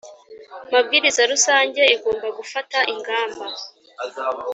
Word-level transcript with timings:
Mabwiriza 0.71 1.21
rusange 1.31 1.81
igomba 1.95 2.27
gufata 2.37 2.77
ingamba 2.93 3.45